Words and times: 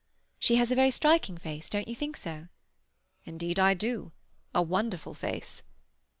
"She 0.39 0.55
has 0.55 0.71
a 0.71 0.75
very 0.75 0.89
striking 0.89 1.37
face—don't 1.37 1.87
you 1.87 1.93
think 1.93 2.17
so?" 2.17 2.47
"Indeed 3.23 3.59
I 3.59 3.75
do. 3.75 4.11
A 4.51 4.59
wonderful 4.63 5.13
face." 5.13 5.61